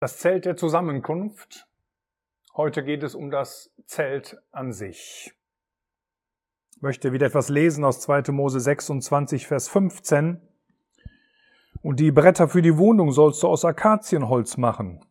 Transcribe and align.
Das 0.00 0.18
Zelt 0.18 0.44
der 0.44 0.56
Zusammenkunft. 0.56 1.66
Heute 2.56 2.84
geht 2.84 3.02
es 3.02 3.16
um 3.16 3.32
das 3.32 3.74
Zelt 3.84 4.40
an 4.52 4.72
sich. 4.72 5.34
Ich 6.76 6.82
möchte 6.82 7.12
wieder 7.12 7.26
etwas 7.26 7.48
lesen 7.48 7.84
aus 7.84 8.00
2. 8.02 8.30
Mose 8.30 8.60
26, 8.60 9.48
Vers 9.48 9.68
15. 9.68 10.40
Und 11.82 11.98
die 11.98 12.12
Bretter 12.12 12.46
für 12.46 12.62
die 12.62 12.78
Wohnung 12.78 13.10
sollst 13.10 13.42
du 13.42 13.48
aus 13.48 13.64
Akazienholz 13.64 14.56
machen, 14.56 15.04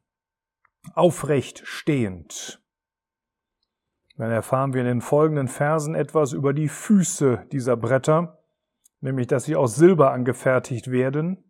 aufrecht 0.94 1.64
stehend. 1.66 2.64
Dann 4.16 4.32
erfahren 4.32 4.74
wir 4.74 4.82
in 4.82 4.88
den 4.88 5.02
folgenden 5.02 5.50
Versen 5.50 5.96
etwas 5.96 6.32
über 6.32 6.54
die 6.54 6.70
Füße 6.70 7.46
dieser 7.52 7.76
Bretter, 7.76 8.42
nämlich 9.02 9.28
dass 9.28 9.44
sie 9.44 9.58
aus 9.58 9.76
Silber 9.76 10.14
angefertigt 10.14 10.92
werden 10.92 11.44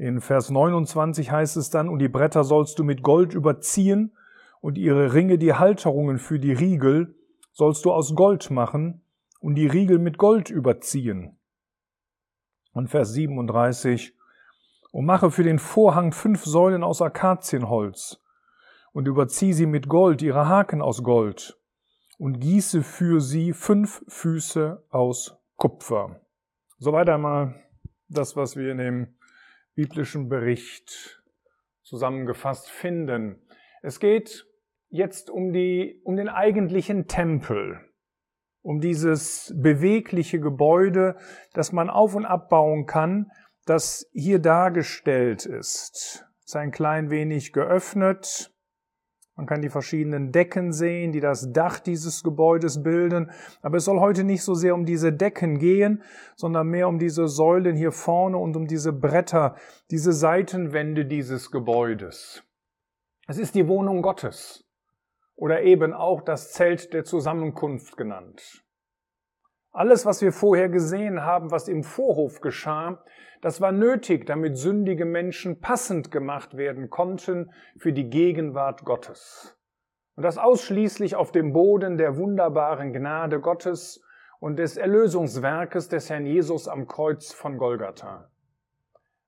in 0.00 0.22
Vers 0.22 0.48
29 0.48 1.30
heißt 1.30 1.58
es 1.58 1.68
dann, 1.68 1.90
und 1.90 1.98
die 1.98 2.08
Bretter 2.08 2.42
sollst 2.42 2.78
du 2.78 2.84
mit 2.84 3.02
Gold 3.02 3.34
überziehen 3.34 4.16
und 4.62 4.78
ihre 4.78 5.12
Ringe, 5.12 5.36
die 5.36 5.52
Halterungen 5.52 6.16
für 6.16 6.38
die 6.38 6.54
Riegel, 6.54 7.14
sollst 7.52 7.84
du 7.84 7.92
aus 7.92 8.14
Gold 8.14 8.50
machen 8.50 9.02
und 9.40 9.56
die 9.56 9.66
Riegel 9.66 9.98
mit 9.98 10.16
Gold 10.16 10.48
überziehen. 10.48 11.38
Und 12.72 12.88
Vers 12.88 13.12
37, 13.12 14.16
und 14.90 15.04
mache 15.04 15.30
für 15.30 15.42
den 15.42 15.58
Vorhang 15.58 16.12
fünf 16.12 16.44
Säulen 16.44 16.82
aus 16.82 17.02
Akazienholz 17.02 18.22
und 18.92 19.06
überzieh 19.06 19.52
sie 19.52 19.66
mit 19.66 19.86
Gold, 19.86 20.22
ihre 20.22 20.48
Haken 20.48 20.80
aus 20.80 21.02
Gold 21.02 21.60
und 22.16 22.40
gieße 22.40 22.82
für 22.82 23.20
sie 23.20 23.52
fünf 23.52 24.02
Füße 24.08 24.82
aus 24.88 25.36
Kupfer. 25.56 26.22
Soweit 26.78 27.10
einmal 27.10 27.54
das, 28.08 28.34
was 28.34 28.56
wir 28.56 28.72
in 28.72 28.78
dem 28.78 29.19
biblischen 29.80 30.28
Bericht 30.28 31.22
zusammengefasst 31.82 32.68
finden. 32.68 33.40
Es 33.80 33.98
geht 33.98 34.46
jetzt 34.90 35.30
um, 35.30 35.54
die, 35.54 36.02
um 36.04 36.16
den 36.16 36.28
eigentlichen 36.28 37.06
Tempel, 37.06 37.80
um 38.60 38.80
dieses 38.80 39.54
bewegliche 39.56 40.38
Gebäude, 40.38 41.16
das 41.54 41.72
man 41.72 41.88
auf 41.88 42.14
und 42.14 42.26
abbauen 42.26 42.84
kann, 42.84 43.30
das 43.64 44.06
hier 44.12 44.38
dargestellt 44.38 45.46
ist. 45.46 46.26
Es 46.40 46.44
ist 46.44 46.56
ein 46.56 46.72
klein 46.72 47.08
wenig 47.08 47.54
geöffnet, 47.54 48.52
man 49.40 49.46
kann 49.46 49.62
die 49.62 49.70
verschiedenen 49.70 50.32
Decken 50.32 50.70
sehen, 50.70 51.12
die 51.12 51.20
das 51.20 51.50
Dach 51.50 51.80
dieses 51.80 52.22
Gebäudes 52.22 52.82
bilden. 52.82 53.30
Aber 53.62 53.78
es 53.78 53.86
soll 53.86 53.98
heute 53.98 54.22
nicht 54.22 54.42
so 54.42 54.52
sehr 54.52 54.74
um 54.74 54.84
diese 54.84 55.14
Decken 55.14 55.58
gehen, 55.58 56.02
sondern 56.36 56.66
mehr 56.66 56.88
um 56.88 56.98
diese 56.98 57.26
Säulen 57.26 57.74
hier 57.74 57.90
vorne 57.90 58.36
und 58.36 58.54
um 58.54 58.66
diese 58.66 58.92
Bretter, 58.92 59.56
diese 59.90 60.12
Seitenwände 60.12 61.06
dieses 61.06 61.50
Gebäudes. 61.50 62.44
Es 63.28 63.38
ist 63.38 63.54
die 63.54 63.66
Wohnung 63.66 64.02
Gottes 64.02 64.68
oder 65.36 65.62
eben 65.62 65.94
auch 65.94 66.20
das 66.20 66.52
Zelt 66.52 66.92
der 66.92 67.04
Zusammenkunft 67.04 67.96
genannt. 67.96 68.62
Alles, 69.72 70.04
was 70.04 70.20
wir 70.20 70.32
vorher 70.32 70.68
gesehen 70.68 71.22
haben, 71.22 71.50
was 71.50 71.68
im 71.68 71.84
Vorhof 71.84 72.40
geschah, 72.40 73.02
das 73.40 73.60
war 73.60 73.72
nötig, 73.72 74.26
damit 74.26 74.58
sündige 74.58 75.04
Menschen 75.04 75.60
passend 75.60 76.10
gemacht 76.10 76.56
werden 76.56 76.90
konnten 76.90 77.52
für 77.78 77.92
die 77.92 78.10
Gegenwart 78.10 78.84
Gottes. 78.84 79.56
Und 80.16 80.24
das 80.24 80.38
ausschließlich 80.38 81.16
auf 81.16 81.32
dem 81.32 81.52
Boden 81.52 81.96
der 81.96 82.16
wunderbaren 82.16 82.92
Gnade 82.92 83.40
Gottes 83.40 84.04
und 84.40 84.58
des 84.58 84.76
Erlösungswerkes 84.76 85.88
des 85.88 86.10
Herrn 86.10 86.26
Jesus 86.26 86.68
am 86.68 86.86
Kreuz 86.86 87.32
von 87.32 87.56
Golgatha. 87.56 88.28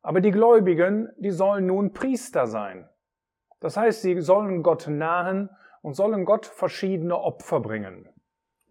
Aber 0.03 0.21
die 0.21 0.33
Gläubigen, 0.33 1.11
die 1.17 1.31
sollen 1.31 1.67
nun 1.67 1.93
Priester 1.93 2.47
sein. 2.47 2.89
Das 3.61 3.77
heißt, 3.77 4.03
sie 4.03 4.21
sollen 4.21 4.63
Gott 4.65 4.89
nahen 4.89 5.49
und 5.81 5.95
sollen 5.95 6.25
Gott 6.25 6.47
verschiedene 6.47 7.17
Opfer 7.17 7.61
bringen. 7.61 8.12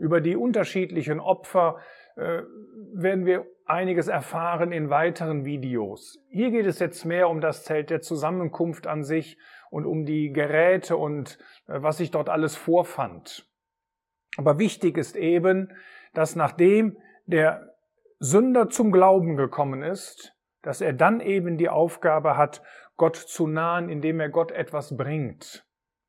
Über 0.01 0.19
die 0.19 0.35
unterschiedlichen 0.35 1.19
Opfer 1.19 1.77
äh, 2.15 2.41
werden 2.91 3.27
wir 3.27 3.45
einiges 3.65 4.07
erfahren 4.07 4.71
in 4.71 4.89
weiteren 4.89 5.45
Videos. 5.45 6.17
Hier 6.29 6.49
geht 6.49 6.65
es 6.65 6.79
jetzt 6.79 7.05
mehr 7.05 7.29
um 7.29 7.39
das 7.39 7.65
Zelt 7.65 7.91
der 7.91 8.01
Zusammenkunft 8.01 8.87
an 8.87 9.03
sich 9.03 9.37
und 9.69 9.85
um 9.85 10.03
die 10.03 10.31
Geräte 10.31 10.97
und 10.97 11.37
äh, 11.67 11.83
was 11.83 11.97
sich 11.97 12.09
dort 12.09 12.29
alles 12.29 12.55
vorfand. 12.55 13.47
Aber 14.37 14.57
wichtig 14.57 14.97
ist 14.97 15.15
eben, 15.15 15.71
dass 16.15 16.35
nachdem 16.35 16.97
der 17.27 17.75
Sünder 18.17 18.69
zum 18.69 18.91
Glauben 18.91 19.35
gekommen 19.35 19.83
ist, 19.83 20.33
dass 20.63 20.81
er 20.81 20.93
dann 20.93 21.21
eben 21.21 21.59
die 21.59 21.69
Aufgabe 21.69 22.37
hat, 22.37 22.63
Gott 22.97 23.17
zu 23.17 23.45
nahen, 23.45 23.87
indem 23.87 24.19
er 24.19 24.29
Gott 24.29 24.51
etwas 24.51 24.97
bringt. 24.97 25.63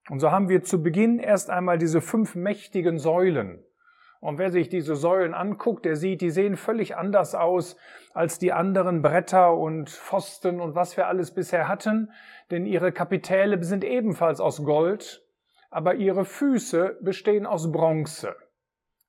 Und 0.09 0.21
so 0.21 0.31
haben 0.31 0.49
wir 0.49 0.63
zu 0.63 0.83
Beginn 0.83 1.19
erst 1.19 1.51
einmal 1.51 1.77
diese 1.77 2.01
fünf 2.01 2.35
mächtigen 2.35 2.99
Säulen. 2.99 3.63
Und 4.23 4.39
wer 4.39 4.53
sich 4.53 4.69
diese 4.69 4.95
Säulen 4.95 5.35
anguckt, 5.35 5.85
der 5.85 5.97
sieht, 5.97 6.21
die 6.21 6.31
sehen 6.31 6.57
völlig 6.57 6.97
anders 6.97 7.35
aus 7.35 7.77
als 8.15 8.39
die 8.39 8.53
anderen 8.53 9.03
Bretter 9.03 9.53
und 9.57 9.91
Pfosten 9.91 10.61
und 10.61 10.77
was 10.77 10.97
wir 10.97 11.09
alles 11.09 11.35
bisher 11.35 11.67
hatten, 11.67 12.13
denn 12.53 12.65
ihre 12.65 12.93
Kapitäle 12.93 13.61
sind 13.65 13.83
ebenfalls 13.83 14.41
aus 14.41 14.63
Gold, 14.63 15.27
aber 15.71 15.97
ihre 15.97 16.25
Füße 16.25 16.99
bestehen 17.01 17.47
aus 17.47 17.73
Bronze. 17.73 18.37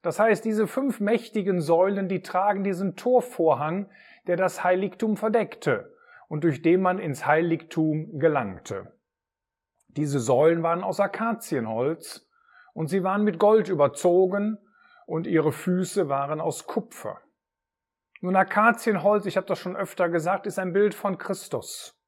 Das 0.02 0.18
heißt, 0.18 0.44
diese 0.44 0.66
fünf 0.66 1.00
mächtigen 1.00 1.62
Säulen, 1.62 2.08
die 2.08 2.24
tragen 2.24 2.64
diesen 2.64 2.96
Torvorhang, 2.96 3.92
der 4.26 4.36
das 4.36 4.64
Heiligtum 4.64 5.16
verdeckte 5.16 5.94
und 6.28 6.44
durch 6.44 6.64
den 6.64 6.82
man 6.82 6.98
ins 6.98 7.28
Heiligtum 7.28 8.18
gelangte. 8.18 8.92
Diese 9.90 10.20
Säulen 10.20 10.64
waren 10.64 10.84
aus 10.84 11.00
Akazienholz 11.00 12.28
und 12.74 12.88
sie 12.88 13.04
waren 13.04 13.24
mit 13.24 13.38
Gold 13.38 13.70
überzogen 13.70 14.58
und 15.06 15.28
ihre 15.28 15.52
Füße 15.52 16.10
waren 16.10 16.42
aus 16.42 16.66
Kupfer. 16.66 17.22
Nun, 18.22 18.36
Akazienholz, 18.36 19.26
ich 19.26 19.36
habe 19.36 19.48
das 19.48 19.60
schon 19.60 19.76
öfter 19.76 20.10
gesagt, 20.10 20.46
ist 20.46 20.60
ein 20.60 20.72
Bild 20.72 20.96
von 20.96 21.18
Christus. 21.18 22.00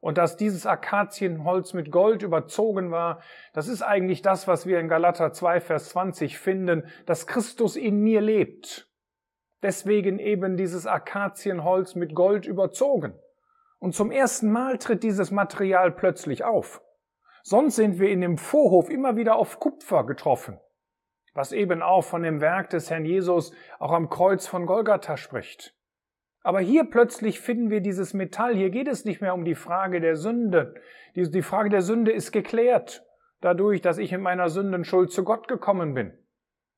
Und 0.00 0.18
dass 0.18 0.36
dieses 0.36 0.66
Akazienholz 0.66 1.74
mit 1.74 1.92
Gold 1.92 2.24
überzogen 2.24 2.90
war, 2.90 3.22
das 3.52 3.68
ist 3.68 3.82
eigentlich 3.82 4.22
das, 4.22 4.48
was 4.48 4.66
wir 4.66 4.80
in 4.80 4.88
Galater 4.88 5.32
2, 5.32 5.60
Vers 5.60 5.90
20 5.90 6.38
finden, 6.38 6.88
dass 7.06 7.28
Christus 7.28 7.76
in 7.76 8.00
mir 8.00 8.20
lebt. 8.20 8.88
Deswegen 9.62 10.18
eben 10.18 10.56
dieses 10.56 10.88
Akazienholz 10.88 11.94
mit 11.94 12.16
Gold 12.16 12.46
überzogen. 12.46 13.14
Und 13.78 13.94
zum 13.94 14.10
ersten 14.10 14.50
Mal 14.50 14.78
tritt 14.78 15.04
dieses 15.04 15.30
Material 15.30 15.92
plötzlich 15.92 16.42
auf. 16.42 16.82
Sonst 17.44 17.76
sind 17.76 18.00
wir 18.00 18.10
in 18.10 18.22
dem 18.22 18.38
Vorhof 18.38 18.90
immer 18.90 19.16
wieder 19.16 19.36
auf 19.36 19.60
Kupfer 19.60 20.04
getroffen 20.04 20.58
was 21.34 21.52
eben 21.52 21.82
auch 21.82 22.02
von 22.02 22.22
dem 22.22 22.40
Werk 22.40 22.70
des 22.70 22.90
Herrn 22.90 23.04
Jesus 23.04 23.52
auch 23.78 23.92
am 23.92 24.10
Kreuz 24.10 24.46
von 24.46 24.66
Golgatha 24.66 25.16
spricht. 25.16 25.74
Aber 26.42 26.60
hier 26.60 26.84
plötzlich 26.84 27.40
finden 27.40 27.70
wir 27.70 27.80
dieses 27.80 28.14
Metall. 28.14 28.54
Hier 28.54 28.70
geht 28.70 28.88
es 28.88 29.04
nicht 29.04 29.20
mehr 29.20 29.34
um 29.34 29.44
die 29.44 29.54
Frage 29.54 30.00
der 30.00 30.16
Sünde. 30.16 30.74
Die 31.14 31.42
Frage 31.42 31.68
der 31.68 31.82
Sünde 31.82 32.10
ist 32.10 32.32
geklärt, 32.32 33.04
dadurch, 33.40 33.80
dass 33.80 33.98
ich 33.98 34.12
in 34.12 34.22
meiner 34.22 34.48
Sündenschuld 34.48 35.12
zu 35.12 35.24
Gott 35.24 35.46
gekommen 35.46 35.94
bin. 35.94 36.12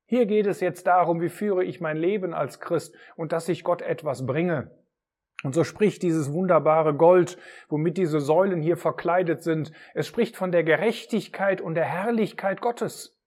Hier 0.06 0.26
geht 0.26 0.46
es 0.46 0.60
jetzt 0.60 0.86
darum, 0.86 1.22
wie 1.22 1.30
führe 1.30 1.64
ich 1.64 1.80
mein 1.80 1.96
Leben 1.96 2.34
als 2.34 2.60
Christ 2.60 2.94
und 3.16 3.32
dass 3.32 3.48
ich 3.48 3.64
Gott 3.64 3.80
etwas 3.80 4.26
bringe. 4.26 4.70
Und 5.42 5.54
so 5.54 5.64
spricht 5.64 6.02
dieses 6.02 6.32
wunderbare 6.32 6.94
Gold, 6.94 7.38
womit 7.68 7.96
diese 7.96 8.20
Säulen 8.20 8.60
hier 8.60 8.76
verkleidet 8.76 9.42
sind, 9.42 9.72
es 9.94 10.06
spricht 10.06 10.36
von 10.36 10.52
der 10.52 10.64
Gerechtigkeit 10.64 11.60
und 11.60 11.74
der 11.74 11.84
Herrlichkeit 11.84 12.60
Gottes. 12.60 13.18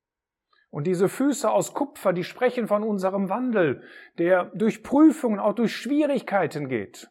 Und 0.77 0.83
diese 0.83 1.09
Füße 1.09 1.49
aus 1.49 1.73
Kupfer, 1.73 2.13
die 2.13 2.23
sprechen 2.23 2.67
von 2.67 2.83
unserem 2.83 3.29
Wandel, 3.29 3.81
der 4.19 4.51
durch 4.53 4.83
Prüfungen, 4.83 5.39
auch 5.39 5.53
durch 5.53 5.75
Schwierigkeiten 5.75 6.69
geht. 6.69 7.09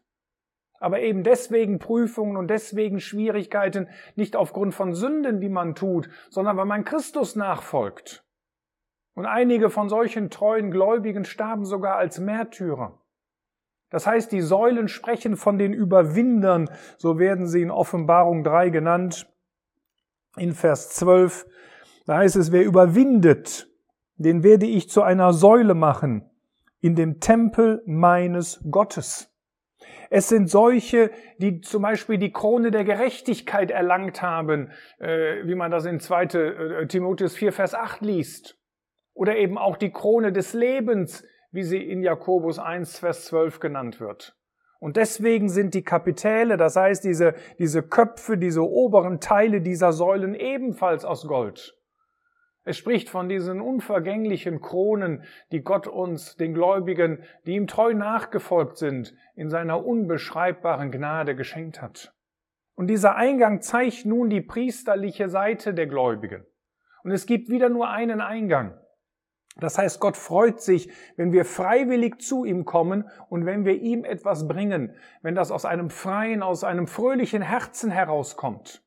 Aber 0.78 1.00
eben 1.00 1.24
deswegen 1.24 1.80
Prüfungen 1.80 2.36
und 2.36 2.46
deswegen 2.46 3.00
Schwierigkeiten, 3.00 3.88
nicht 4.14 4.36
aufgrund 4.36 4.72
von 4.72 4.94
Sünden, 4.94 5.40
die 5.40 5.48
man 5.48 5.74
tut, 5.74 6.08
sondern 6.30 6.56
weil 6.56 6.66
man 6.66 6.84
Christus 6.84 7.34
nachfolgt. 7.34 8.24
Und 9.14 9.26
einige 9.26 9.68
von 9.68 9.88
solchen 9.88 10.30
treuen 10.30 10.70
Gläubigen 10.70 11.24
starben 11.24 11.64
sogar 11.64 11.96
als 11.96 12.20
Märtyrer. 12.20 13.02
Das 13.90 14.06
heißt, 14.06 14.30
die 14.30 14.42
Säulen 14.42 14.86
sprechen 14.86 15.34
von 15.34 15.58
den 15.58 15.72
Überwindern, 15.72 16.70
so 16.98 17.18
werden 17.18 17.48
sie 17.48 17.62
in 17.62 17.72
Offenbarung 17.72 18.44
3 18.44 18.68
genannt. 18.68 19.28
In 20.36 20.52
Vers 20.52 20.90
12, 20.90 21.46
da 22.06 22.18
heißt 22.18 22.36
es, 22.36 22.52
wer 22.52 22.64
überwindet, 22.64 23.68
den 24.16 24.42
werde 24.42 24.66
ich 24.66 24.88
zu 24.88 25.02
einer 25.02 25.32
Säule 25.32 25.74
machen 25.74 26.30
in 26.80 26.94
dem 26.94 27.20
Tempel 27.20 27.82
meines 27.86 28.60
Gottes. 28.70 29.32
Es 30.08 30.28
sind 30.28 30.48
solche, 30.48 31.10
die 31.38 31.60
zum 31.60 31.82
Beispiel 31.82 32.18
die 32.18 32.32
Krone 32.32 32.70
der 32.70 32.84
Gerechtigkeit 32.84 33.70
erlangt 33.70 34.22
haben, 34.22 34.70
äh, 34.98 35.44
wie 35.44 35.54
man 35.54 35.70
das 35.70 35.84
in 35.84 36.00
2. 36.00 36.22
Äh, 36.24 36.86
Timotheus 36.86 37.36
4, 37.36 37.52
Vers 37.52 37.74
8 37.74 38.02
liest. 38.02 38.56
Oder 39.14 39.36
eben 39.36 39.58
auch 39.58 39.76
die 39.76 39.90
Krone 39.90 40.32
des 40.32 40.52
Lebens, 40.52 41.24
wie 41.50 41.64
sie 41.64 41.78
in 41.78 42.02
Jakobus 42.02 42.58
1, 42.58 42.98
Vers 43.00 43.24
12 43.26 43.60
genannt 43.60 44.00
wird. 44.00 44.36
Und 44.78 44.96
deswegen 44.96 45.48
sind 45.48 45.74
die 45.74 45.82
Kapitäle, 45.82 46.56
das 46.56 46.76
heißt 46.76 47.02
diese, 47.02 47.34
diese 47.58 47.82
Köpfe, 47.82 48.36
diese 48.36 48.62
oberen 48.62 49.20
Teile 49.20 49.60
dieser 49.62 49.92
Säulen 49.92 50.34
ebenfalls 50.34 51.04
aus 51.04 51.26
Gold. 51.26 51.76
Es 52.68 52.76
spricht 52.76 53.08
von 53.08 53.28
diesen 53.28 53.60
unvergänglichen 53.60 54.60
Kronen, 54.60 55.22
die 55.52 55.62
Gott 55.62 55.86
uns, 55.86 56.34
den 56.34 56.52
Gläubigen, 56.52 57.22
die 57.46 57.54
ihm 57.54 57.68
treu 57.68 57.94
nachgefolgt 57.94 58.76
sind, 58.76 59.14
in 59.36 59.50
seiner 59.50 59.86
unbeschreibbaren 59.86 60.90
Gnade 60.90 61.36
geschenkt 61.36 61.80
hat. 61.80 62.12
Und 62.74 62.88
dieser 62.88 63.14
Eingang 63.14 63.62
zeigt 63.62 64.04
nun 64.04 64.30
die 64.30 64.40
priesterliche 64.40 65.28
Seite 65.28 65.74
der 65.74 65.86
Gläubigen. 65.86 66.44
Und 67.04 67.12
es 67.12 67.26
gibt 67.26 67.50
wieder 67.50 67.68
nur 67.68 67.88
einen 67.88 68.20
Eingang. 68.20 68.76
Das 69.60 69.78
heißt, 69.78 70.00
Gott 70.00 70.16
freut 70.16 70.60
sich, 70.60 70.90
wenn 71.16 71.30
wir 71.30 71.44
freiwillig 71.44 72.18
zu 72.18 72.44
ihm 72.44 72.64
kommen 72.64 73.08
und 73.28 73.46
wenn 73.46 73.64
wir 73.64 73.76
ihm 73.76 74.04
etwas 74.04 74.48
bringen, 74.48 74.92
wenn 75.22 75.36
das 75.36 75.52
aus 75.52 75.64
einem 75.64 75.88
freien, 75.88 76.42
aus 76.42 76.64
einem 76.64 76.88
fröhlichen 76.88 77.42
Herzen 77.42 77.92
herauskommt. 77.92 78.82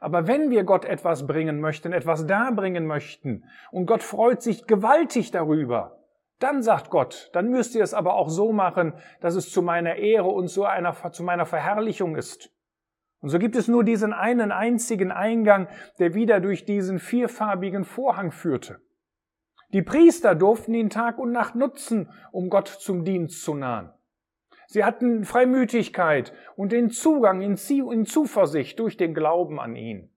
Aber 0.00 0.26
wenn 0.26 0.50
wir 0.50 0.64
Gott 0.64 0.84
etwas 0.84 1.26
bringen 1.26 1.60
möchten, 1.60 1.92
etwas 1.92 2.26
darbringen 2.26 2.86
möchten, 2.86 3.44
und 3.70 3.86
Gott 3.86 4.02
freut 4.02 4.42
sich 4.42 4.66
gewaltig 4.66 5.30
darüber, 5.30 5.98
dann 6.38 6.62
sagt 6.62 6.90
Gott, 6.90 7.30
dann 7.32 7.48
müsst 7.48 7.74
ihr 7.74 7.82
es 7.82 7.94
aber 7.94 8.14
auch 8.14 8.28
so 8.28 8.52
machen, 8.52 8.92
dass 9.20 9.36
es 9.36 9.50
zu 9.50 9.62
meiner 9.62 9.96
Ehre 9.96 10.28
und 10.28 10.48
zu, 10.48 10.64
einer, 10.64 10.94
zu 11.12 11.22
meiner 11.22 11.46
Verherrlichung 11.46 12.14
ist. 12.16 12.50
Und 13.20 13.30
so 13.30 13.38
gibt 13.38 13.56
es 13.56 13.68
nur 13.68 13.84
diesen 13.84 14.12
einen 14.12 14.52
einzigen 14.52 15.10
Eingang, 15.10 15.68
der 15.98 16.14
wieder 16.14 16.40
durch 16.40 16.66
diesen 16.66 16.98
vierfarbigen 16.98 17.84
Vorhang 17.84 18.30
führte. 18.30 18.80
Die 19.72 19.82
Priester 19.82 20.34
durften 20.34 20.74
ihn 20.74 20.90
Tag 20.90 21.18
und 21.18 21.32
Nacht 21.32 21.54
nutzen, 21.54 22.10
um 22.30 22.50
Gott 22.50 22.68
zum 22.68 23.04
Dienst 23.04 23.42
zu 23.42 23.54
nahen. 23.54 23.90
Sie 24.66 24.84
hatten 24.84 25.24
Freimütigkeit 25.24 26.32
und 26.56 26.72
den 26.72 26.90
Zugang 26.90 27.40
in 27.40 27.56
Zuversicht 27.56 28.78
durch 28.78 28.96
den 28.96 29.14
Glauben 29.14 29.60
an 29.60 29.76
ihn. 29.76 30.10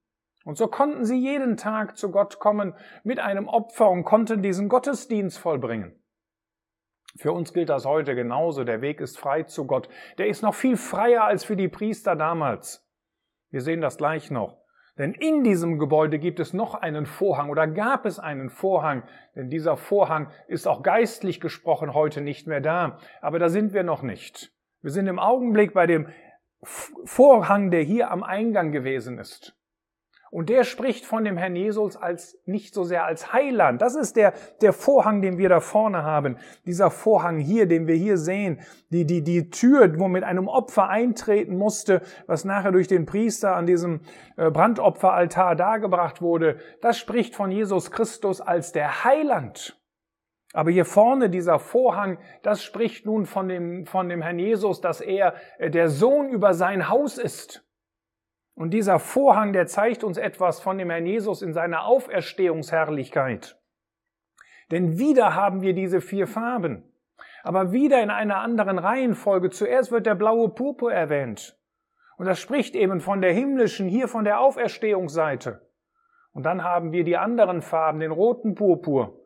Und 0.46 0.58
so 0.58 0.68
konnten 0.68 1.06
sie 1.06 1.20
jeden 1.20 1.58
Tag 1.58 1.98
zu 1.98 2.12
Gott 2.12 2.40
kommen 2.40 2.74
mit 3.04 3.20
einem 3.20 3.48
Opfer 3.48 3.90
und 3.90 4.04
konnten 4.04 4.42
diesen 4.42 4.70
Gottesdienst 4.70 5.38
vollbringen. 5.38 5.96
Für 7.18 7.34
uns 7.34 7.54
gilt 7.54 7.70
das 7.70 7.86
heute 7.86 8.16
genauso. 8.16 8.64
Der 8.64 8.82
Weg 8.82 9.02
ist 9.02 9.18
frei 9.18 9.44
zu 9.44 9.66
Gott. 9.66 9.90
Der 10.18 10.28
ist 10.28 10.42
noch 10.42 10.54
viel 10.54 10.78
freier 10.78 11.24
als 11.24 11.44
für 11.44 11.56
die 11.56 11.68
Priester 11.68 12.16
damals. 12.16 12.88
Wir 13.50 13.62
sehen 13.62 13.82
das 13.82 13.98
gleich 13.98 14.32
noch. 14.32 14.59
Denn 15.00 15.14
in 15.14 15.46
diesem 15.46 15.80
Gebäude 15.80 16.20
gibt 16.20 16.42
es 16.42 16.54
noch 16.54 16.76
einen 16.76 17.06
Vorhang 17.06 17.50
oder 17.50 17.68
gab 17.68 18.06
es 18.06 18.20
einen 18.20 18.50
Vorhang, 18.50 19.04
denn 19.34 19.50
dieser 19.50 19.78
Vorhang 19.78 20.30
ist 20.48 20.68
auch 20.68 20.84
geistlich 20.84 21.40
gesprochen 21.40 21.94
heute 21.94 22.20
nicht 22.20 22.48
mehr 22.48 22.60
da. 22.60 23.00
Aber 23.22 23.40
da 23.40 23.48
sind 23.48 23.74
wir 23.74 23.84
noch 23.84 24.04
nicht. 24.04 24.52
Wir 24.82 24.92
sind 24.92 25.08
im 25.08 25.18
Augenblick 25.18 25.74
bei 25.74 25.88
dem 25.88 26.10
Vorhang, 26.62 27.72
der 27.72 27.82
hier 27.82 28.12
am 28.12 28.24
Eingang 28.24 28.74
gewesen 28.74 29.18
ist. 29.18 29.56
Und 30.32 30.50
der 30.50 30.64
spricht 30.64 31.06
von 31.06 31.24
dem 31.24 31.38
Herrn 31.38 31.56
Jesus 31.56 31.98
als 31.98 32.38
nicht 32.46 32.74
so 32.74 32.84
sehr 32.84 33.06
als 33.06 33.34
Heiland. 33.34 33.82
Das 33.82 33.96
ist 33.96 34.16
der, 34.16 34.34
der 34.62 34.74
Vorhang, 34.74 35.22
den 35.22 35.38
wir 35.38 35.50
da 35.50 35.60
vorne 35.60 36.04
haben. 36.04 36.38
Dieser 36.66 36.92
Vorhang 36.92 37.40
hier, 37.40 37.68
den 37.68 37.88
wir 37.88 37.96
hier 37.96 38.18
sehen. 38.18 38.60
Die, 38.90 39.06
die, 39.06 39.24
die 39.24 39.50
Tür, 39.50 40.00
wo 40.00 40.08
mit 40.08 40.24
einem 40.24 40.48
Opfer 40.48 40.90
eintreten 40.90 41.58
musste, 41.58 42.02
was 42.28 42.46
nachher 42.46 42.72
durch 42.72 42.88
den 42.88 43.06
Priester 43.06 43.56
an 43.56 43.66
diesem 43.66 44.02
äh, 44.38 44.52
Brandopferaltar 44.52 45.56
dargebracht 45.56 46.22
wurde. 46.22 46.58
Das 46.82 46.98
spricht 46.98 47.36
von 47.36 47.52
Jesus 47.52 47.90
Christus 47.90 48.42
als 48.42 48.72
der 48.72 49.04
Heiland. 49.04 49.80
Aber 50.54 50.72
hier 50.72 50.86
vorne 50.86 51.30
dieser 51.30 51.60
Vorhang, 51.60 52.18
das 52.42 52.64
spricht 52.64 53.06
nun 53.06 53.26
von 53.26 53.48
dem, 53.48 53.86
von 53.86 54.10
dem 54.10 54.22
Herrn 54.22 54.40
Jesus, 54.40 54.82
dass 54.82 55.02
er 55.02 55.36
äh, 55.58 55.70
der 55.70 55.90
Sohn 55.90 56.30
über 56.30 56.54
sein 56.54 56.90
Haus 56.90 57.18
ist. 57.18 57.66
Und 58.60 58.72
dieser 58.72 59.00
Vorhang, 59.00 59.54
der 59.54 59.68
zeigt 59.68 60.04
uns 60.04 60.18
etwas 60.18 60.60
von 60.60 60.78
dem 60.78 60.90
Herrn 60.90 61.06
Jesus 61.06 61.42
in 61.42 61.54
seiner 61.54 61.86
Auferstehungsherrlichkeit. 61.86 63.58
Denn 64.70 65.00
wieder 65.00 65.34
haben 65.34 65.62
wir 65.62 65.74
diese 65.74 66.02
vier 66.02 66.28
Farben, 66.28 66.84
aber 67.42 67.72
wieder 67.72 68.04
in 68.04 68.10
einer 68.10 68.42
anderen 68.42 68.78
Reihenfolge. 68.78 69.50
Zuerst 69.50 69.94
wird 69.94 70.06
der 70.06 70.16
blaue 70.16 70.50
Purpur 70.50 70.92
erwähnt. 70.92 71.58
Und 72.18 72.26
das 72.26 72.42
spricht 72.42 72.76
eben 72.76 73.00
von 73.00 73.22
der 73.22 73.32
himmlischen, 73.32 73.88
hier 73.88 74.10
von 74.10 74.26
der 74.26 74.42
Auferstehungsseite. 74.42 75.66
Und 76.34 76.44
dann 76.44 76.62
haben 76.62 76.92
wir 76.92 77.06
die 77.06 77.16
anderen 77.16 77.62
Farben, 77.62 78.02
den 78.02 78.12
roten 78.12 78.56
Purpur 78.56 79.19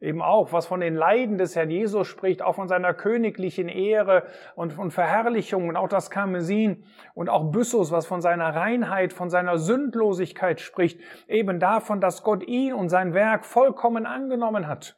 eben 0.00 0.22
auch, 0.22 0.52
was 0.52 0.66
von 0.66 0.80
den 0.80 0.94
Leiden 0.94 1.38
des 1.38 1.56
Herrn 1.56 1.70
Jesus 1.70 2.06
spricht, 2.06 2.42
auch 2.42 2.54
von 2.54 2.68
seiner 2.68 2.94
königlichen 2.94 3.68
Ehre 3.68 4.24
und 4.54 4.72
von 4.72 4.90
Verherrlichung 4.90 5.68
und 5.68 5.76
auch 5.76 5.88
das 5.88 6.10
Karmesin 6.10 6.84
und 7.14 7.28
auch 7.28 7.50
Byssus, 7.50 7.90
was 7.90 8.06
von 8.06 8.20
seiner 8.20 8.54
Reinheit, 8.54 9.12
von 9.12 9.28
seiner 9.30 9.58
Sündlosigkeit 9.58 10.60
spricht, 10.60 11.00
eben 11.26 11.58
davon, 11.58 12.00
dass 12.00 12.22
Gott 12.22 12.46
ihn 12.46 12.72
und 12.72 12.88
sein 12.88 13.12
Werk 13.12 13.44
vollkommen 13.44 14.06
angenommen 14.06 14.68
hat. 14.68 14.96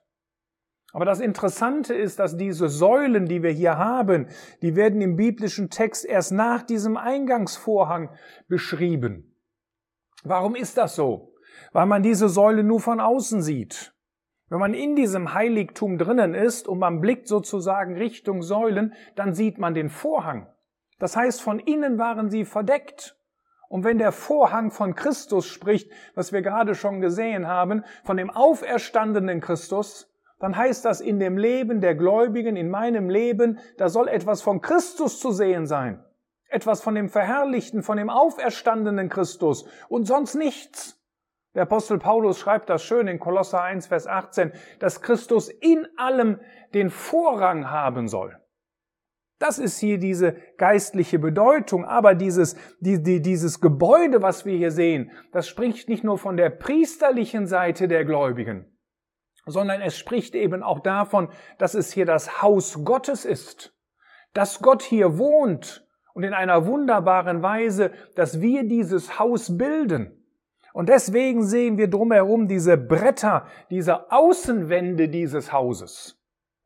Aber 0.93 1.05
das 1.05 1.20
Interessante 1.20 1.94
ist, 1.94 2.19
dass 2.19 2.37
diese 2.37 2.69
Säulen, 2.69 3.26
die 3.26 3.43
wir 3.43 3.52
hier 3.52 3.79
haben, 3.79 4.26
die 4.61 4.75
werden 4.75 5.00
im 5.00 5.17
biblischen 5.17 5.70
Text 5.70 6.05
erst 6.05 6.32
nach 6.32 6.62
diesem 6.62 6.97
Eingangsvorhang 6.97 8.11
beschrieben. 8.49 9.37
Warum 10.25 10.56
ist 10.56 10.76
das 10.76 10.97
so? 10.97 11.32
Weil 11.73 11.87
man 11.87 12.02
diese 12.02 12.29
Säule 12.29 12.64
nur 12.64 12.81
von 12.81 13.00
außen 13.00 13.41
sieht. 13.41 13.94
Wenn 14.50 14.58
man 14.58 14.75
in 14.75 14.97
diesem 14.97 15.32
Heiligtum 15.32 15.97
drinnen 15.97 16.35
ist 16.35 16.67
und 16.67 16.81
man 16.81 17.00
blickt 17.00 17.29
sozusagen 17.29 17.97
Richtung 17.97 18.43
Säulen, 18.43 18.94
dann 19.14 19.32
sieht 19.32 19.58
man 19.58 19.75
den 19.75 19.88
Vorhang. 19.88 20.49
Das 20.99 21.17
heißt, 21.17 21.41
von 21.41 21.61
innen 21.61 21.99
waren 21.99 22.31
sie 22.31 22.44
verdeckt. 22.44 23.17
Und 23.69 23.85
wenn 23.85 23.99
der 23.99 24.11
Vorhang 24.11 24.73
von 24.73 24.97
Christus 24.97 25.47
spricht, 25.47 25.93
was 26.17 26.32
wir 26.32 26.43
gerade 26.43 26.75
schon 26.75 27.00
gesehen 27.00 27.47
haben, 27.47 27.85
von 28.02 28.17
dem 28.17 28.29
auferstandenen 28.29 29.41
Christus, 29.41 30.12
dann 30.41 30.56
heißt 30.56 30.85
das 30.85 31.00
in 31.00 31.20
dem 31.20 31.38
Leben 31.38 31.81
der 31.81 31.94
Gläubigen, 31.94 32.56
in 32.56 32.70
meinem 32.70 33.08
Leben, 33.08 33.61
da 33.79 33.88
soll 33.88 34.08
etwas 34.08 34.43
von 34.43 34.61
Christus 34.61 35.20
zu 35.20 35.31
sehen 35.31 35.67
sein. 35.67 36.05
Etwas 36.49 36.82
von 36.82 36.97
dem 36.97 37.08
verherrlichten, 37.08 37.85
von 37.85 37.99
dem 37.99 38.11
auferstandenen 38.11 39.08
Christus 39.08 39.64
und 39.88 40.06
sonst 40.06 40.35
nichts. 40.35 41.00
Der 41.55 41.62
Apostel 41.62 41.99
Paulus 41.99 42.38
schreibt 42.38 42.70
das 42.70 42.85
schön 42.85 43.08
in 43.08 43.19
Kolosser 43.19 43.62
1, 43.62 43.88
Vers 43.88 44.06
18, 44.06 44.52
dass 44.79 45.02
Christus 45.02 45.49
in 45.49 45.87
allem 45.97 46.38
den 46.75 46.91
Vorrang 46.91 47.70
haben 47.70 48.06
soll. 48.06 48.37
Das 49.41 49.58
ist 49.58 49.79
hier 49.79 49.99
diese 49.99 50.37
geistliche 50.58 51.19
Bedeutung, 51.19 51.87
aber 51.87 52.14
dieses, 52.14 52.57
die, 52.78 53.02
die, 53.02 53.23
dieses 53.23 53.61
Gebäude, 53.61 54.23
was 54.23 54.45
wir 54.45 54.57
hier 54.57 54.71
sehen, 54.71 55.11
das 55.33 55.49
spricht 55.49 55.88
nicht 55.88 56.04
nur 56.04 56.19
von 56.19 56.37
der 56.37 56.50
priesterlichen 56.50 57.47
Seite 57.47 57.88
der 57.88 58.04
Gläubigen, 58.04 58.78
sondern 59.47 59.80
es 59.80 59.97
spricht 59.97 60.35
eben 60.35 60.62
auch 60.62 60.80
davon, 60.80 61.30
dass 61.59 61.75
es 61.75 61.90
hier 61.90 62.04
das 62.04 62.42
Haus 62.42 62.85
Gottes 62.85 63.25
ist, 63.25 63.75
dass 64.35 64.61
Gott 64.61 64.83
hier 64.83 65.16
wohnt 65.16 65.88
und 66.12 66.23
in 66.23 66.35
einer 66.35 66.66
wunderbaren 66.66 67.42
Weise, 67.42 67.92
dass 68.14 68.42
wir 68.42 68.64
dieses 68.64 69.19
Haus 69.19 69.57
bilden. 69.57 70.20
Und 70.73 70.89
deswegen 70.89 71.45
sehen 71.45 71.79
wir 71.79 71.89
drumherum 71.89 72.49
diese 72.49 72.77
Bretter, 72.77 73.47
diese 73.71 74.11
Außenwände 74.12 75.09
dieses 75.09 75.53
Hauses. 75.53 76.19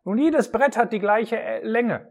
Nun, 0.04 0.18
jedes 0.18 0.52
Brett 0.52 0.76
hat 0.76 0.92
die 0.92 0.98
gleiche 0.98 1.38
Länge. 1.62 2.08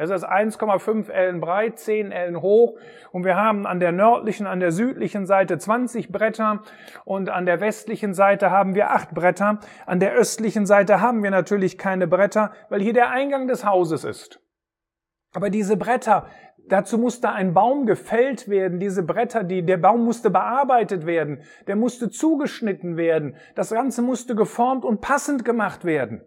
Es 0.00 0.10
ist 0.10 0.24
1,5 0.24 1.10
Ellen 1.10 1.40
breit, 1.40 1.78
10 1.80 2.12
Ellen 2.12 2.40
hoch 2.40 2.78
und 3.10 3.24
wir 3.24 3.34
haben 3.34 3.66
an 3.66 3.80
der 3.80 3.90
nördlichen, 3.90 4.46
an 4.46 4.60
der 4.60 4.70
südlichen 4.70 5.26
Seite 5.26 5.58
20 5.58 6.12
Bretter 6.12 6.62
und 7.04 7.30
an 7.30 7.46
der 7.46 7.60
westlichen 7.60 8.14
Seite 8.14 8.52
haben 8.52 8.76
wir 8.76 8.92
8 8.92 9.12
Bretter. 9.12 9.58
An 9.86 9.98
der 9.98 10.12
östlichen 10.12 10.66
Seite 10.66 11.00
haben 11.00 11.24
wir 11.24 11.32
natürlich 11.32 11.78
keine 11.78 12.06
Bretter, 12.06 12.52
weil 12.68 12.80
hier 12.80 12.92
der 12.92 13.10
Eingang 13.10 13.48
des 13.48 13.64
Hauses 13.64 14.04
ist. 14.04 14.40
Aber 15.32 15.50
diese 15.50 15.76
Bretter, 15.76 16.26
Dazu 16.68 16.98
musste 16.98 17.30
ein 17.30 17.54
Baum 17.54 17.86
gefällt 17.86 18.48
werden, 18.48 18.78
diese 18.78 19.02
Bretter, 19.02 19.42
die, 19.42 19.64
der 19.64 19.78
Baum 19.78 20.04
musste 20.04 20.28
bearbeitet 20.28 21.06
werden, 21.06 21.40
der 21.66 21.76
musste 21.76 22.10
zugeschnitten 22.10 22.96
werden, 22.96 23.36
das 23.54 23.70
Ganze 23.70 24.02
musste 24.02 24.34
geformt 24.34 24.84
und 24.84 25.00
passend 25.00 25.44
gemacht 25.44 25.84
werden. 25.84 26.22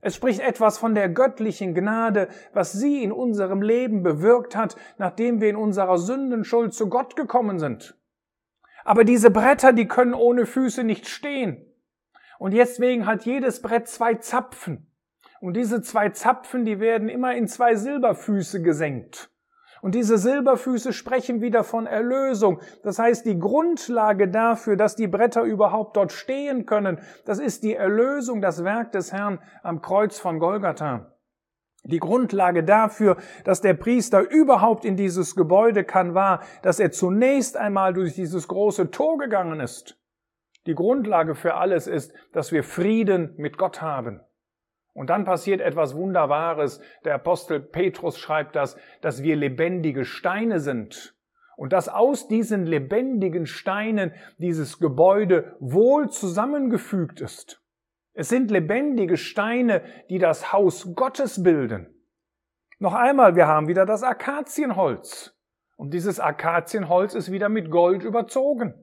Es 0.00 0.14
spricht 0.14 0.40
etwas 0.40 0.78
von 0.78 0.94
der 0.94 1.08
göttlichen 1.08 1.74
Gnade, 1.74 2.28
was 2.52 2.72
sie 2.72 3.02
in 3.02 3.12
unserem 3.12 3.62
Leben 3.62 4.02
bewirkt 4.02 4.54
hat, 4.54 4.76
nachdem 4.98 5.40
wir 5.40 5.48
in 5.48 5.56
unserer 5.56 5.98
Sündenschuld 5.98 6.74
zu 6.74 6.88
Gott 6.88 7.16
gekommen 7.16 7.58
sind. 7.58 7.96
Aber 8.84 9.04
diese 9.04 9.30
Bretter, 9.30 9.72
die 9.72 9.88
können 9.88 10.14
ohne 10.14 10.46
Füße 10.46 10.84
nicht 10.84 11.08
stehen. 11.08 11.64
Und 12.38 12.54
deswegen 12.54 13.06
hat 13.06 13.24
jedes 13.24 13.60
Brett 13.60 13.88
zwei 13.88 14.14
Zapfen. 14.14 14.92
Und 15.40 15.56
diese 15.56 15.82
zwei 15.82 16.10
Zapfen, 16.10 16.64
die 16.64 16.78
werden 16.78 17.08
immer 17.08 17.34
in 17.34 17.48
zwei 17.48 17.74
Silberfüße 17.74 18.62
gesenkt. 18.62 19.30
Und 19.80 19.94
diese 19.94 20.18
Silberfüße 20.18 20.92
sprechen 20.92 21.40
wieder 21.40 21.64
von 21.64 21.86
Erlösung. 21.86 22.60
Das 22.82 22.98
heißt, 22.98 23.26
die 23.26 23.38
Grundlage 23.38 24.28
dafür, 24.28 24.76
dass 24.76 24.96
die 24.96 25.06
Bretter 25.06 25.42
überhaupt 25.42 25.96
dort 25.96 26.12
stehen 26.12 26.66
können, 26.66 26.98
das 27.24 27.38
ist 27.38 27.62
die 27.62 27.74
Erlösung, 27.74 28.40
das 28.40 28.64
Werk 28.64 28.92
des 28.92 29.12
Herrn 29.12 29.38
am 29.62 29.80
Kreuz 29.82 30.18
von 30.18 30.38
Golgatha. 30.38 31.12
Die 31.84 32.00
Grundlage 32.00 32.64
dafür, 32.64 33.16
dass 33.44 33.60
der 33.60 33.74
Priester 33.74 34.28
überhaupt 34.28 34.84
in 34.84 34.96
dieses 34.96 35.36
Gebäude 35.36 35.84
kann, 35.84 36.14
war, 36.14 36.42
dass 36.62 36.80
er 36.80 36.90
zunächst 36.90 37.56
einmal 37.56 37.94
durch 37.94 38.14
dieses 38.14 38.48
große 38.48 38.90
Tor 38.90 39.16
gegangen 39.18 39.60
ist. 39.60 39.96
Die 40.66 40.74
Grundlage 40.74 41.34
für 41.34 41.54
alles 41.54 41.86
ist, 41.86 42.12
dass 42.32 42.52
wir 42.52 42.62
Frieden 42.62 43.32
mit 43.38 43.56
Gott 43.56 43.80
haben. 43.80 44.20
Und 44.98 45.10
dann 45.10 45.24
passiert 45.24 45.60
etwas 45.60 45.94
Wunderbares. 45.94 46.80
Der 47.04 47.14
Apostel 47.14 47.60
Petrus 47.60 48.18
schreibt 48.18 48.56
das, 48.56 48.76
dass 49.00 49.22
wir 49.22 49.36
lebendige 49.36 50.04
Steine 50.04 50.58
sind. 50.58 51.14
Und 51.56 51.72
dass 51.72 51.88
aus 51.88 52.26
diesen 52.26 52.66
lebendigen 52.66 53.46
Steinen 53.46 54.10
dieses 54.38 54.80
Gebäude 54.80 55.54
wohl 55.60 56.10
zusammengefügt 56.10 57.20
ist. 57.20 57.62
Es 58.12 58.28
sind 58.28 58.50
lebendige 58.50 59.16
Steine, 59.16 59.82
die 60.10 60.18
das 60.18 60.52
Haus 60.52 60.92
Gottes 60.96 61.44
bilden. 61.44 61.94
Noch 62.80 62.94
einmal, 62.94 63.36
wir 63.36 63.46
haben 63.46 63.68
wieder 63.68 63.86
das 63.86 64.02
Akazienholz. 64.02 65.32
Und 65.76 65.94
dieses 65.94 66.18
Akazienholz 66.18 67.14
ist 67.14 67.30
wieder 67.30 67.48
mit 67.48 67.70
Gold 67.70 68.02
überzogen. 68.02 68.74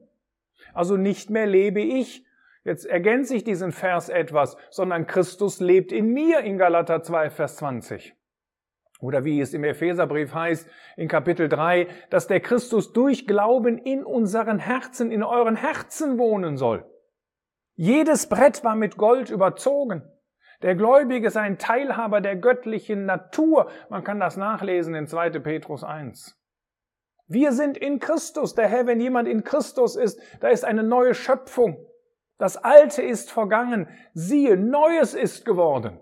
Also 0.72 0.96
nicht 0.96 1.28
mehr 1.28 1.46
lebe 1.46 1.82
ich, 1.82 2.25
jetzt 2.66 2.84
ergänze 2.84 3.34
ich 3.34 3.44
diesen 3.44 3.72
Vers 3.72 4.08
etwas, 4.08 4.56
sondern 4.70 5.06
Christus 5.06 5.60
lebt 5.60 5.92
in 5.92 6.12
mir 6.12 6.40
in 6.40 6.58
Galater 6.58 7.02
2, 7.02 7.30
Vers 7.30 7.56
20. 7.56 8.14
Oder 9.00 9.24
wie 9.24 9.40
es 9.40 9.52
im 9.54 9.64
Epheserbrief 9.64 10.34
heißt, 10.34 10.68
in 10.96 11.08
Kapitel 11.08 11.48
3, 11.48 11.86
dass 12.10 12.26
der 12.26 12.40
Christus 12.40 12.92
durch 12.92 13.26
Glauben 13.26 13.78
in 13.78 14.04
unseren 14.04 14.58
Herzen, 14.58 15.10
in 15.10 15.22
euren 15.22 15.56
Herzen 15.56 16.18
wohnen 16.18 16.56
soll. 16.56 16.84
Jedes 17.74 18.28
Brett 18.28 18.64
war 18.64 18.74
mit 18.74 18.96
Gold 18.96 19.30
überzogen. 19.30 20.02
Der 20.62 20.74
Gläubige 20.74 21.26
ist 21.26 21.36
ein 21.36 21.58
Teilhaber 21.58 22.22
der 22.22 22.36
göttlichen 22.36 23.04
Natur. 23.04 23.70
Man 23.90 24.02
kann 24.02 24.18
das 24.18 24.38
nachlesen 24.38 24.94
in 24.94 25.06
2. 25.06 25.30
Petrus 25.40 25.84
1. 25.84 26.34
Wir 27.28 27.52
sind 27.52 27.76
in 27.76 27.98
Christus. 27.98 28.54
Der 28.54 28.68
Herr, 28.68 28.86
wenn 28.86 29.00
jemand 29.00 29.28
in 29.28 29.44
Christus 29.44 29.96
ist, 29.96 30.18
da 30.40 30.48
ist 30.48 30.64
eine 30.64 30.82
neue 30.82 31.12
Schöpfung. 31.12 31.76
Das 32.38 32.56
Alte 32.56 33.02
ist 33.02 33.30
vergangen. 33.30 33.88
Siehe, 34.12 34.56
Neues 34.56 35.14
ist 35.14 35.44
geworden. 35.44 36.00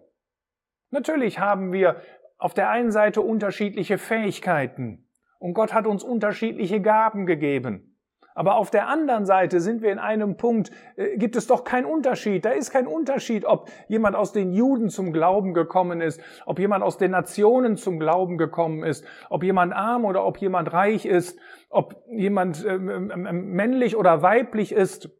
Natürlich 0.91 1.39
haben 1.39 1.73
wir 1.73 2.01
auf 2.39 2.55
der 2.55 2.71
einen 2.71 2.91
Seite 2.91 3.21
unterschiedliche 3.21 3.99
Fähigkeiten 3.99 5.09
und 5.39 5.55
Gott 5.55 5.73
hat 5.73 5.87
uns 5.87 6.03
unterschiedliche 6.03 6.81
Gaben 6.81 7.27
gegeben. 7.27 7.95
Aber 8.37 8.57
auf 8.57 8.71
der 8.71 8.89
anderen 8.89 9.27
Seite 9.27 9.61
sind 9.61 9.81
wir 9.81 9.93
in 9.93 10.01
einem 10.01 10.37
Punkt, 10.37 10.73
äh, 10.97 11.17
gibt 11.19 11.37
es 11.37 11.47
doch 11.47 11.63
keinen 11.63 11.85
Unterschied. 11.85 12.45
Da 12.45 12.51
ist 12.51 12.71
kein 12.71 12.89
Unterschied, 12.89 13.45
ob 13.45 13.71
jemand 13.87 14.17
aus 14.17 14.33
den 14.33 14.53
Juden 14.53 14.89
zum 14.89 15.13
Glauben 15.13 15.55
gekommen 15.55 16.01
ist, 16.01 16.21
ob 16.45 16.59
jemand 16.59 16.83
aus 16.83 16.99
den 16.99 17.13
Nationen 17.13 17.77
zum 17.77 18.01
Glauben 18.01 18.37
gekommen 18.37 18.83
ist, 18.83 19.05
ob 19.31 19.45
jemand 19.45 19.73
arm 19.73 20.05
oder 20.05 20.27
ob 20.27 20.39
jemand 20.39 20.73
reich 20.73 21.07
ist, 21.07 21.39
ob 21.71 22.03
jemand 22.11 22.65
äh, 22.65 22.77
männlich 22.77 23.97
oder 23.97 24.23
weiblich 24.23 24.73
ist. 24.73 25.11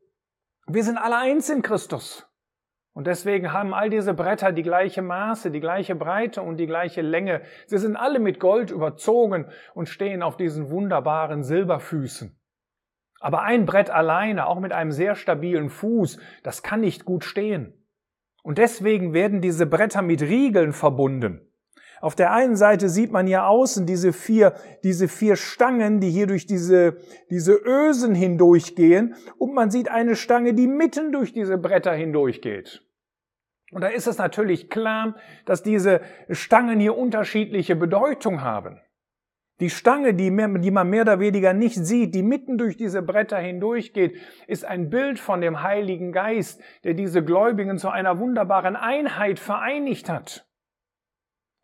Wir 0.67 0.83
sind 0.83 0.97
alle 0.99 1.19
eins 1.19 1.51
in 1.51 1.63
Christus. 1.63 2.27
Und 2.95 3.09
deswegen 3.09 3.53
haben 3.53 3.75
all 3.75 3.91
diese 3.91 4.15
Bretter 4.15 4.53
die 4.53 4.63
gleiche 4.63 5.03
Maße, 5.03 5.51
die 5.51 5.61
gleiche 5.61 5.97
Breite 5.97 6.43
und 6.43 6.59
die 6.59 6.67
gleiche 6.67 7.03
Länge. 7.03 7.43
Sie 7.67 7.79
sind 7.79 7.97
alle 7.97 8.21
mit 8.21 8.39
Gold 8.39 8.71
überzogen 8.71 9.47
und 9.75 9.89
stehen 9.89 10.23
auf 10.23 10.37
diesen 10.37 10.71
wunderbaren 10.71 11.43
Silberfüßen. 11.43 12.39
Aber 13.19 13.43
ein 13.43 13.67
Brett 13.67 13.91
alleine, 13.91 14.47
auch 14.47 14.61
mit 14.61 14.73
einem 14.73 14.93
sehr 14.93 15.17
stabilen 15.17 15.71
Fuß, 15.71 16.19
das 16.45 16.63
kann 16.63 16.81
nicht 16.81 17.05
gut 17.05 17.25
stehen. 17.25 17.85
Und 18.43 18.59
deswegen 18.59 19.13
werden 19.13 19.41
diese 19.41 19.67
Bretter 19.67 20.03
mit 20.03 20.23
Riegeln 20.23 20.73
verbunden. 20.73 21.41
Auf 22.01 22.15
der 22.15 22.33
einen 22.33 22.57
Seite 22.57 22.89
sieht 22.89 23.13
man 23.13 23.27
hier 23.27 23.47
außen 23.47 23.87
diese 23.87 24.13
vier, 24.13 24.55
diese 24.83 25.09
vier 25.09 25.37
Stangen, 25.37 26.01
die 26.01 26.11
hier 26.11 26.27
durch 26.27 26.47
diese, 26.47 26.99
diese 27.31 27.55
Ösen 27.55 28.15
hindurchgehen. 28.15 29.15
Und 29.39 29.55
man 29.55 29.71
sieht 29.71 29.89
eine 29.89 30.17
Stange, 30.17 30.55
die 30.55 30.67
mitten 30.67 31.13
durch 31.13 31.33
diese 31.33 31.59
Bretter 31.59 31.93
hindurchgeht. 31.93 32.83
Und 33.71 33.81
da 33.81 33.89
ist 33.89 34.07
es 34.07 34.19
natürlich 34.19 34.71
klar, 34.71 35.17
dass 35.47 35.63
diese 35.63 36.01
Stangen 36.31 36.79
hier 36.79 36.97
unterschiedliche 36.97 37.75
Bedeutung 37.75 38.43
haben. 38.43 38.81
Die 39.61 39.71
Stange, 39.71 40.15
die, 40.15 40.31
mehr, 40.31 40.49
die 40.49 40.73
man 40.73 40.91
mehr 40.91 41.03
oder 41.03 41.21
weniger 41.21 41.53
nicht 41.53 41.77
sieht, 41.77 42.15
die 42.15 42.25
mitten 42.25 42.59
durch 42.59 42.77
diese 42.77 43.03
Bretter 43.03 43.39
hindurchgeht, 43.39 44.17
ist 44.49 44.65
ein 44.65 44.91
Bild 44.91 45.21
von 45.21 45.41
dem 45.41 45.63
Heiligen 45.63 46.13
Geist, 46.13 46.61
der 46.83 46.95
diese 46.95 47.25
Gläubigen 47.25 47.79
zu 47.79 47.89
einer 47.89 48.19
wunderbaren 48.19 48.75
Einheit 48.75 49.39
vereinigt 49.39 50.09
hat. 50.09 50.47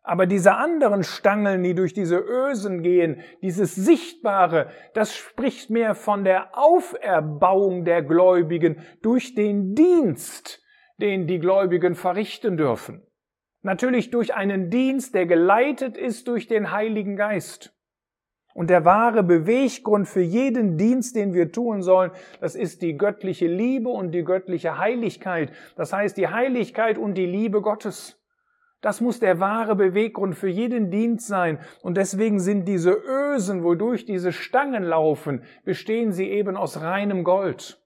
Aber 0.02 0.26
diese 0.26 0.54
anderen 0.54 1.02
Stangen, 1.02 1.62
die 1.62 1.74
durch 1.74 1.92
diese 1.92 2.16
Ösen 2.16 2.82
gehen, 2.82 3.20
dieses 3.42 3.74
Sichtbare, 3.74 4.70
das 4.94 5.14
spricht 5.14 5.68
mehr 5.68 5.94
von 5.94 6.24
der 6.24 6.56
Auferbauung 6.56 7.84
der 7.84 8.02
Gläubigen 8.02 8.80
durch 9.02 9.34
den 9.34 9.74
Dienst, 9.74 10.62
den 10.98 11.26
die 11.26 11.38
Gläubigen 11.38 11.94
verrichten 11.94 12.56
dürfen. 12.56 13.06
Natürlich 13.62 14.10
durch 14.10 14.34
einen 14.34 14.70
Dienst, 14.70 15.14
der 15.14 15.26
geleitet 15.26 15.98
ist 15.98 16.28
durch 16.28 16.46
den 16.46 16.70
Heiligen 16.70 17.16
Geist. 17.16 17.76
Und 18.54 18.70
der 18.70 18.84
wahre 18.84 19.22
Beweggrund 19.22 20.08
für 20.08 20.22
jeden 20.22 20.76
Dienst, 20.76 21.14
den 21.14 21.34
wir 21.34 21.52
tun 21.52 21.82
sollen, 21.82 22.10
das 22.40 22.54
ist 22.54 22.82
die 22.82 22.96
göttliche 22.96 23.46
Liebe 23.46 23.90
und 23.90 24.12
die 24.12 24.24
göttliche 24.24 24.78
Heiligkeit. 24.78 25.52
Das 25.76 25.92
heißt, 25.92 26.16
die 26.16 26.28
Heiligkeit 26.28 26.98
und 26.98 27.14
die 27.14 27.26
Liebe 27.26 27.60
Gottes. 27.60 28.19
Das 28.80 29.00
muss 29.00 29.20
der 29.20 29.40
wahre 29.40 29.76
Beweggrund 29.76 30.36
für 30.36 30.48
jeden 30.48 30.90
Dienst 30.90 31.26
sein. 31.26 31.58
Und 31.82 31.96
deswegen 31.96 32.40
sind 32.40 32.66
diese 32.66 32.92
Ösen, 32.92 33.62
wodurch 33.62 34.06
diese 34.06 34.32
Stangen 34.32 34.84
laufen, 34.84 35.42
bestehen 35.64 36.12
sie 36.12 36.30
eben 36.30 36.56
aus 36.56 36.80
reinem 36.80 37.24
Gold. 37.24 37.78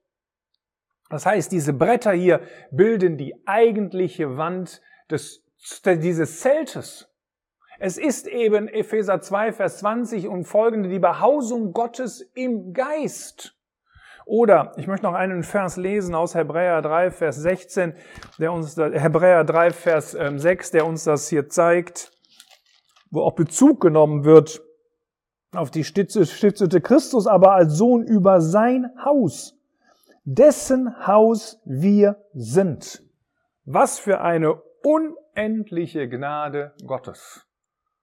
Das 1.11 1.27
heißt, 1.27 1.53
diese 1.53 1.73
Bretter 1.73 2.13
hier 2.13 2.41
bilden 2.71 3.17
die 3.19 3.35
eigentliche 3.47 4.37
Wand 4.37 4.81
des, 5.11 5.45
dieses 5.85 6.41
Zeltes. 6.41 7.11
Es 7.79 7.99
ist 7.99 8.29
eben 8.29 8.69
Epheser 8.69 9.21
2, 9.21 9.53
Vers 9.53 9.79
20 9.79 10.29
und 10.29 10.45
folgende 10.45 10.89
die 10.89 11.01
Behausung 11.01 11.73
Gottes 11.73 12.21
im 12.35 12.73
Geist. 12.73 13.57
Oder 14.27 14.73
ich 14.77 14.87
möchte 14.87 15.07
noch 15.07 15.15
einen 15.15 15.43
Vers 15.43 15.77
lesen 15.77 16.15
aus 16.15 16.35
Hebräer 16.35 16.81
3, 16.83 17.11
Vers 17.11 17.37
16, 17.37 17.95
der 18.39 18.53
uns, 18.53 18.77
Hebräer 18.77 19.45
3, 19.45 19.71
Vers 19.71 20.13
6, 20.13 20.69
ähm, 20.69 20.73
der 20.73 20.87
uns 20.87 21.05
das 21.05 21.29
hier 21.29 21.49
zeigt, 21.49 22.11
wo 23.11 23.23
auch 23.23 23.35
Bezug 23.35 23.81
genommen 23.81 24.25
wird 24.25 24.63
auf 25.55 25.71
die 25.71 25.85
stiftete 25.85 26.81
Christus 26.81 27.27
aber 27.27 27.53
als 27.53 27.75
Sohn 27.75 28.03
über 28.03 28.41
sein 28.41 28.91
Haus, 29.05 29.57
dessen 30.25 31.07
Haus 31.07 31.61
wir 31.65 32.25
sind. 32.33 33.03
Was 33.65 33.99
für 33.99 34.21
eine 34.21 34.61
unendliche 34.83 36.09
Gnade 36.09 36.75
Gottes. 36.87 37.47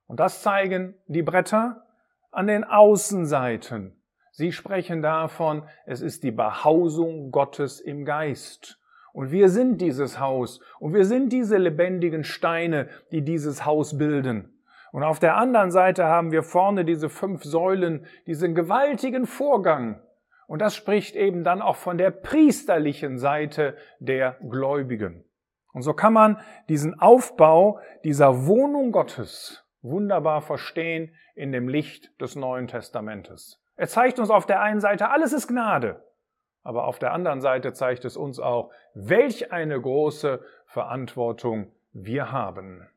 Und 0.07 0.19
das 0.19 0.41
zeigen 0.41 0.95
die 1.07 1.23
Bretter 1.23 1.85
an 2.31 2.47
den 2.47 2.63
Außenseiten. 2.63 4.00
Sie 4.31 4.53
sprechen 4.53 5.01
davon, 5.01 5.63
es 5.85 6.01
ist 6.01 6.23
die 6.23 6.31
Behausung 6.31 7.31
Gottes 7.31 7.81
im 7.81 8.05
Geist. 8.05 8.79
Und 9.13 9.31
wir 9.31 9.49
sind 9.49 9.81
dieses 9.81 10.19
Haus 10.19 10.61
und 10.79 10.93
wir 10.93 11.03
sind 11.03 11.33
diese 11.33 11.57
lebendigen 11.57 12.23
Steine, 12.23 12.87
die 13.11 13.23
dieses 13.23 13.65
Haus 13.65 13.97
bilden. 13.97 14.57
Und 14.93 15.03
auf 15.03 15.19
der 15.19 15.37
anderen 15.37 15.71
Seite 15.71 16.05
haben 16.05 16.31
wir 16.31 16.43
vorne 16.43 16.85
diese 16.85 17.09
fünf 17.09 17.43
Säulen, 17.43 18.05
diesen 18.25 18.55
gewaltigen 18.55 19.25
Vorgang. 19.25 20.01
Und 20.47 20.61
das 20.61 20.75
spricht 20.75 21.15
eben 21.15 21.43
dann 21.43 21.61
auch 21.61 21.77
von 21.77 21.97
der 21.97 22.11
priesterlichen 22.11 23.17
Seite 23.17 23.75
der 23.99 24.37
Gläubigen. 24.49 25.25
Und 25.73 25.81
so 25.81 25.93
kann 25.93 26.13
man 26.13 26.39
diesen 26.67 26.99
Aufbau 26.99 27.79
dieser 28.03 28.45
Wohnung 28.45 28.91
Gottes 28.91 29.65
wunderbar 29.81 30.41
verstehen 30.41 31.15
in 31.35 31.51
dem 31.51 31.67
Licht 31.69 32.19
des 32.19 32.35
Neuen 32.35 32.67
Testamentes. 32.67 33.60
Er 33.75 33.87
zeigt 33.87 34.19
uns 34.19 34.29
auf 34.29 34.45
der 34.45 34.61
einen 34.61 34.79
Seite, 34.79 35.09
alles 35.09 35.33
ist 35.33 35.47
Gnade, 35.47 36.03
aber 36.63 36.85
auf 36.85 36.99
der 36.99 37.13
anderen 37.13 37.41
Seite 37.41 37.73
zeigt 37.73 38.05
es 38.05 38.17
uns 38.17 38.39
auch, 38.39 38.71
welch 38.93 39.51
eine 39.51 39.79
große 39.79 40.43
Verantwortung 40.65 41.71
wir 41.93 42.31
haben. 42.31 42.87